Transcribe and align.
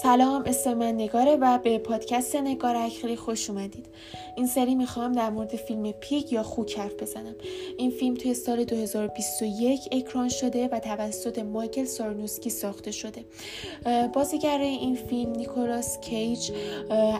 سلام 0.00 0.42
اسم 0.46 0.74
من 0.74 0.92
نگاره 0.92 1.36
و 1.36 1.58
به 1.58 1.78
پادکست 1.78 2.36
نگارک 2.36 2.92
خیلی 2.92 3.16
خوش 3.16 3.50
اومدید. 3.50 3.86
این 4.36 4.46
سری 4.46 4.74
می‌خوام 4.74 5.12
در 5.12 5.30
مورد 5.30 5.56
فیلم 5.56 5.92
Pig 5.92 6.32
یا 6.32 6.42
خوک 6.42 6.78
حرف 6.78 6.94
بزنم. 7.02 7.34
این 7.78 7.90
فیلم 7.90 8.14
توی 8.14 8.34
سال 8.34 8.64
2021 8.64 9.80
اکران 9.92 10.28
شده 10.28 10.68
و 10.68 10.78
توسط 10.78 11.38
مایکل 11.38 11.84
سارنوسکی 11.84 12.50
ساخته 12.50 12.90
شده. 12.90 13.24
بازیگرای 14.12 14.68
این 14.68 14.94
فیلم 14.94 15.32
نیکولاس 15.32 16.00
کیج 16.00 16.50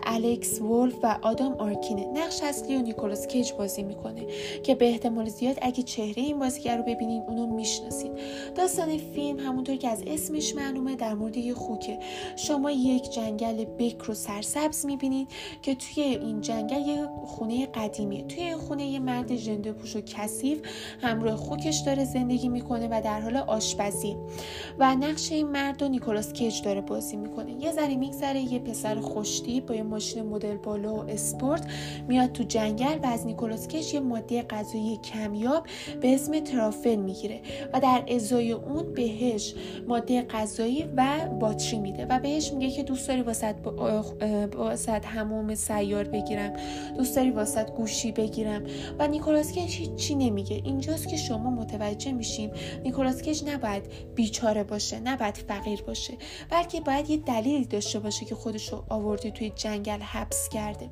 الکس 0.07 0.61
وولف 0.61 0.95
و 1.03 1.19
آدام 1.23 1.53
آرکینه. 1.53 2.07
نقش 2.07 2.43
اصلی 2.43 2.77
و 2.77 2.83
نیکولاس 2.83 3.27
کیج 3.27 3.53
بازی 3.53 3.83
می‌کنه 3.83 4.27
که 4.63 4.75
به 4.75 4.89
احتمال 4.89 5.29
زیاد 5.29 5.59
اگه 5.63 5.83
چهره 5.83 6.23
این 6.23 6.39
بازیگر 6.39 6.77
رو 6.77 6.83
ببینین 6.83 7.23
اونو 7.23 7.47
می‌شناسید 7.47 8.13
داستان 8.55 8.99
فیلم 8.99 9.39
همونطور 9.39 9.77
که 9.77 9.89
از 9.89 10.03
اسمش 10.07 10.55
معلومه 10.55 10.97
در 10.97 11.15
مورد 11.15 11.37
یه 11.37 11.55
خوکه. 11.55 11.99
شما 12.37 12.62
یک 12.71 13.11
جنگل 13.11 13.65
بکر 13.65 14.05
رو 14.05 14.15
سرسبز 14.15 14.87
می‌بینید 14.87 15.29
که 15.63 15.75
توی 15.75 16.03
این 16.03 16.41
جنگل 16.41 16.81
یه 16.81 17.09
خونه 17.27 17.67
قدیمیه. 17.67 18.23
توی 18.23 18.43
این 18.43 18.57
خونه 18.57 18.87
یه 18.87 18.99
مرد 18.99 19.37
ژنده 19.37 19.73
پوش 19.73 19.97
و 19.97 20.01
کثیف 20.01 20.61
همراه 21.01 21.37
خوکش 21.37 21.77
داره 21.77 22.05
زندگی 22.05 22.49
می‌کنه 22.49 22.89
و 22.91 23.01
در 23.05 23.21
حال 23.21 23.37
آشپزی. 23.37 24.17
و 24.79 24.95
نقش 24.95 25.33
این 25.33 25.49
مرد 25.49 25.83
و 25.83 25.89
نیکولاس 25.89 26.33
کیج 26.33 26.63
داره 26.63 26.81
بازی 26.81 27.17
می‌کنه. 27.17 27.65
یه 27.65 27.73
ذره 27.73 27.97
میگذره 27.97 28.41
یه 28.41 28.59
پسر 28.59 29.01
خوشتی 29.01 29.61
با 29.61 29.75
یه 29.75 29.83
ماشین 29.83 30.23
مدل 30.23 30.57
بالا 30.57 30.95
و 30.95 31.11
اسپورت 31.11 31.67
میاد 32.09 32.33
تو 32.33 32.43
جنگل 32.43 32.99
و 33.03 33.07
از 33.07 33.27
نیکولاس 33.27 33.69
کیج 33.69 33.95
یه 33.95 34.01
ماده 34.01 34.43
غذایی 34.43 34.97
کمیاب 34.97 35.67
به 36.01 36.15
اسم 36.15 36.41
ترافل 36.41 36.97
می‌گیره 36.97 37.41
و 37.73 37.81
در 37.81 38.05
ازای 38.09 38.53
اون 38.53 38.93
بهش 38.93 39.55
ماده 39.89 40.23
غذایی 40.23 40.89
و 40.97 41.29
باتری 41.41 41.79
میده 41.79 42.07
و 42.07 42.19
بهش 42.19 42.52
میگه 42.55 42.71
که 42.71 42.83
دوست 42.83 43.09
داری 43.09 43.23
واسط, 43.23 43.55
واسط 44.57 45.05
هموم 45.07 45.55
سیار 45.55 46.05
بگیرم. 46.05 46.53
دوست 46.97 47.17
داری 47.17 47.31
واسط 47.31 47.71
گوشی 47.71 48.13
بگیرم. 48.13 48.63
و 48.99 49.09
نیکولاس 49.09 49.53
کیج 49.53 49.95
چی 49.95 50.15
نمیگه. 50.15 50.61
اینجاست 50.65 51.09
که 51.09 51.17
شما 51.17 51.51
متوجه 51.51 52.13
میشین 52.13 52.51
نیکولاس 52.85 53.23
کیج 53.23 53.45
نباید 53.45 53.83
بیچاره 54.15 54.65
باشه 54.65 55.01
نباید 55.01 55.37
فقیر 55.37 55.83
باشه 55.83 56.15
بلکه 56.51 56.81
باید 56.81 57.11
یه 57.11 57.17
دلیلی 57.17 57.65
داشته 57.65 57.99
باشه 57.99 58.25
که 58.25 58.35
خودشو 58.35 58.85
آورده 58.89 59.31
توی 59.31 59.51
جنگل 59.51 60.01
حبس 60.01 60.49
کرده. 60.49 60.91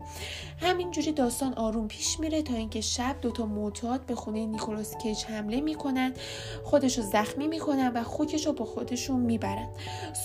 همینجوری 0.58 1.12
داستان 1.12 1.54
آروم 1.54 1.88
پیش 1.88 2.20
میره 2.20 2.42
تا 2.42 2.54
اینکه 2.54 2.80
شب 2.80 3.16
دوتا 3.22 3.46
معتاد 3.46 4.06
به 4.06 4.14
خونه 4.14 4.46
نیکولاس 4.46 4.96
کیج 4.96 5.24
حمله 5.24 5.60
می‌کنن 5.60 6.14
خودشو 6.64 7.02
زخمی 7.02 7.48
می‌کنن 7.48 7.92
و 7.94 8.02
خوکش 8.02 8.46
رو 8.46 8.52
با 8.52 8.64
خودشون 8.64 9.20
می‌برن. 9.20 9.68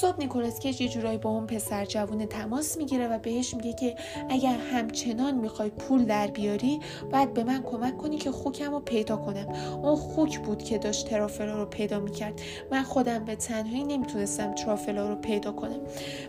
صبح 0.01 0.19
نیکولاس 0.19 0.59
کیج 0.59 0.81
یه 0.81 0.89
جورایی 0.89 1.17
با 1.25 1.31
اون 1.31 1.47
پسر 1.47 1.85
جوون 1.85 2.25
تماس 2.25 2.77
می‌گیره 2.77 3.07
و 3.07 3.19
بهش 3.19 3.53
میگه 3.53 3.73
که 3.73 3.95
اگر 4.29 4.57
همچنان 4.57 5.35
می‌خوای 5.35 5.69
پول 5.69 6.05
در 6.05 6.27
بیاری 6.27 6.79
باید 7.11 7.33
به 7.33 7.43
من 7.43 7.63
کمک 7.63 7.97
کنی 7.97 8.17
که 8.17 8.31
خوکم 8.31 8.71
رو 8.71 8.79
پیدا 8.79 9.17
کنم. 9.17 9.47
اون 9.83 9.95
خوک 9.95 10.39
بود 10.39 10.63
که 10.63 10.77
داشت 10.77 11.07
ترافلا 11.07 11.57
رو 11.57 11.65
پیدا 11.65 11.99
می‌کرد. 11.99 12.41
من 12.71 12.83
خودم 12.83 13.25
به 13.25 13.35
تنهایی 13.35 13.83
نمی‌تونستم 13.83 14.53
ترافلا 14.53 15.09
رو 15.09 15.15
پیدا 15.15 15.51
کنم. 15.51 15.79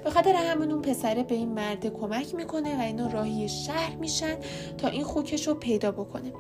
به 0.05 0.11
خاطر 0.11 0.33
همون 0.33 0.73
اون 0.73 0.83
پسره 0.83 1.23
به 1.23 1.35
این 1.35 1.49
مرد 1.49 1.87
کمک 1.87 2.35
می‌کنه 2.35 2.79
و 2.79 2.81
اینا 2.81 3.07
راهی 3.07 3.49
شهر 3.49 3.97
میشن 3.97 4.37
تا 4.79 4.89
این 4.89 5.05
خوکش 5.05 5.47
رو 5.47 5.55
پیدا 5.55 5.93
بکنه. 5.93 6.33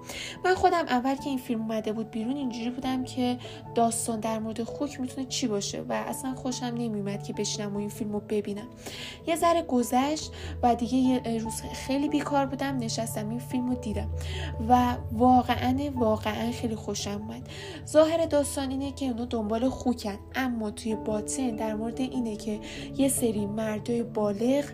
من 0.44 0.54
خودم 0.54 0.84
اول 0.88 1.14
که 1.14 1.28
این 1.28 1.38
فیلم 1.38 1.60
اومده 1.60 1.92
بود 1.92 2.10
بیرون 2.10 2.36
اینجوری 2.36 2.70
بودم 2.70 3.04
که 3.04 3.38
داستان 3.74 4.20
در 4.20 4.38
مورد 4.38 4.62
خوک 4.62 5.00
می‌تونه 5.00 5.26
چی 5.26 5.46
باشه؟ 5.46 5.80
و 5.88 5.92
اصلا 5.92 6.34
خوشم 6.34 6.66
نمیومد 6.66 7.22
که 7.22 7.32
بشینم 7.32 7.74
و 7.74 7.78
این 7.78 7.88
فیلم 7.88 8.12
رو 8.12 8.20
یه 9.26 9.36
ذره 9.36 9.62
گذشت 9.62 10.32
و 10.62 10.74
دیگه 10.74 10.96
یه 10.96 11.38
روز 11.38 11.62
خیلی 11.62 12.08
بیکار 12.08 12.46
بودم 12.46 12.78
نشستم 12.78 13.28
این 13.28 13.38
فیلم 13.38 13.68
رو 13.68 13.74
دیدم 13.74 14.08
و 14.68 14.96
واقعا 15.12 15.76
واقعا 15.94 16.52
خیلی 16.52 16.74
خوشم 16.74 17.10
اومد. 17.10 17.48
ظاهر 17.86 18.26
داستان 18.26 18.70
اینه 18.70 18.92
که 18.92 19.06
اونو 19.06 19.26
دنبال 19.26 19.68
خوکن 19.68 20.18
اما 20.34 20.70
توی 20.70 20.96
باطن 20.96 21.56
در 21.56 21.74
مورد 21.74 22.00
اینه 22.00 22.36
که 22.36 22.60
یه 22.96 23.08
سری 23.08 23.46
مردای 23.46 24.02
بالغ 24.02 24.64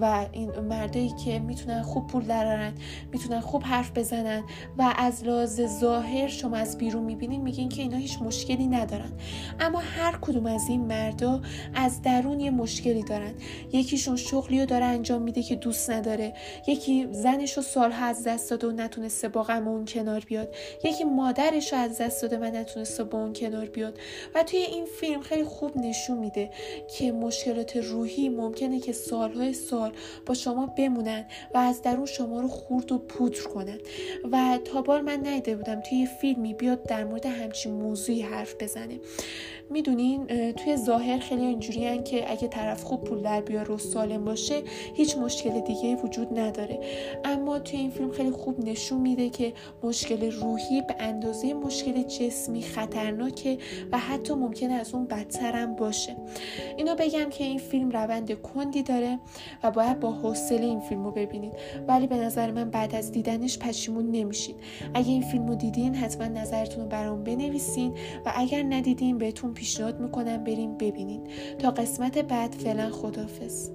و 0.00 0.26
این 0.32 0.50
مردایی 0.60 1.12
که 1.24 1.38
می‌تونن 1.38 1.82
خوب 1.82 2.06
پول 2.06 2.24
درارن 2.24 2.72
می‌تونن 3.12 3.40
خوب 3.40 3.62
حرف 3.64 3.90
بزنن 3.94 4.42
و 4.78 4.94
از 4.96 5.24
لحاظ 5.24 5.60
ظاهر 5.80 6.28
شما 6.28 6.56
از 6.56 6.78
بیرون 6.78 7.02
می‌بینین 7.02 7.42
میگین 7.42 7.68
که 7.68 7.82
اینا 7.82 7.96
هیچ 7.96 8.22
مشکلی 8.22 8.66
ندارن. 8.66 9.12
اما 9.60 9.78
هر 9.78 10.18
کدوم 10.20 10.46
از 10.46 10.68
این 10.68 10.86
مردا 10.86 11.40
از 11.74 12.02
درون 12.02 12.40
یه 12.40 12.50
مشکلی 12.50 13.02
دارن. 13.02 13.21
یکیشون 13.72 14.16
شغلی 14.16 14.60
رو 14.60 14.66
داره 14.66 14.84
انجام 14.84 15.22
میده 15.22 15.42
که 15.42 15.54
دوست 15.54 15.90
نداره. 15.90 16.32
یکی 16.66 17.08
زنش 17.12 17.52
رو 17.52 17.62
سالها 17.62 18.06
از 18.06 18.24
دست 18.24 18.50
داده 18.50 18.66
و 18.66 18.70
نتونسته 18.70 19.28
با 19.28 19.42
غم 19.42 19.68
اون 19.68 19.84
کنار 19.84 20.20
بیاد. 20.20 20.54
یکی 20.84 21.04
مادرش 21.04 21.72
رو 21.72 21.78
از 21.78 21.98
دست 21.98 22.22
داده 22.22 22.38
و 22.38 22.44
نتونسته 22.44 23.04
با 23.04 23.18
اون 23.18 23.32
کنار 23.32 23.66
بیاد. 23.66 23.98
و 24.34 24.42
توی 24.42 24.58
این 24.58 24.86
فیلم 25.00 25.20
خیلی 25.20 25.44
خوب 25.44 25.76
نشون 25.76 26.18
میده 26.18 26.50
که 26.98 27.12
مشکلات 27.12 27.76
روحی 27.76 28.28
ممکنه 28.28 28.80
که 28.80 28.92
سالهای 28.92 29.52
سال 29.52 29.92
با 30.26 30.34
شما 30.34 30.66
بمونن 30.66 31.24
و 31.54 31.58
از 31.58 31.82
درون 31.82 32.06
شما 32.06 32.40
رو 32.40 32.48
خورد 32.48 32.92
و 32.92 32.98
پودر 32.98 33.42
کنن. 33.42 33.78
و 34.32 34.58
تا 34.64 34.82
بار 34.82 35.00
من 35.00 35.26
نیده 35.26 35.56
بودم 35.56 35.80
توی 35.80 35.98
یه 35.98 36.06
فیلمی 36.06 36.54
بیاد 36.54 36.82
در 36.82 37.04
مورد 37.04 37.26
همچین 37.26 37.72
موضوعی 37.72 38.22
حرف 38.22 38.54
بزنه. 38.60 39.00
می‌دونین 39.70 40.52
توی 40.52 40.76
ظاهر 40.76 41.18
خیلی 41.18 41.44
اینجوری 41.44 42.02
که 42.02 42.30
اگه 42.30 42.48
طرف 42.48 42.82
خوب 42.82 43.04
پول 43.12 43.22
در 43.22 43.40
بیاره 43.40 43.74
و 43.74 43.78
سالم 43.78 44.24
باشه 44.24 44.62
هیچ 44.94 45.18
مشکل 45.18 45.60
دیگه 45.60 45.96
وجود 45.96 46.38
نداره. 46.38 46.80
اما 47.24 47.58
توی 47.58 47.78
این 47.78 47.90
فیلم 47.90 48.10
خیلی 48.10 48.30
خوب 48.30 48.64
نشون 48.64 49.00
میده 49.00 49.30
که 49.30 49.52
مشکل 49.82 50.30
روحی 50.30 50.82
به 50.82 50.94
اندازه 50.98 51.54
مشکل 51.54 52.02
جسمی 52.02 52.62
خطرناکه 52.62 53.58
و 53.92 53.98
حتی 53.98 54.34
ممکنه 54.34 54.74
از 54.74 54.94
اون 54.94 55.06
بدترم 55.06 55.76
باشه. 55.76 56.16
اینو 56.76 56.94
بگم 56.94 57.30
که 57.30 57.44
این 57.44 57.58
فیلم 57.58 57.90
روند 57.90 58.32
کندی 58.32 58.82
داره 58.82 59.18
و 59.62 59.70
باید 59.70 60.00
با 60.00 60.10
حوصله 60.10 60.64
این 60.64 60.80
فیلم 60.80 61.04
رو 61.04 61.10
ببینید. 61.10 61.52
ولی 61.88 62.06
به 62.06 62.16
نظر 62.16 62.50
من 62.50 62.70
بعد 62.70 62.94
از 62.94 63.12
دیدنش 63.12 63.58
پشیمون 63.58 64.10
نمیشین 64.10 64.54
اگه 64.94 65.08
این 65.08 65.22
فیلم 65.22 65.46
رو 65.46 65.54
دیدین 65.54 65.94
حتما 65.94 66.26
نظرتون 66.26 66.82
رو 66.82 66.88
برام 66.88 67.24
بنویسین 67.24 67.94
و 68.26 68.32
اگر 68.34 68.62
ندیدین 68.62 69.18
بهتون 69.18 69.54
پیشنهاد 69.54 70.00
می‌کنم 70.00 70.44
بریم 70.44 70.76
ببینین 70.76 71.20
تا 71.58 71.70
قسمت 71.70 72.18
بعد 72.18 72.52
فعلا 72.52 72.90
خدافظ 72.92 73.70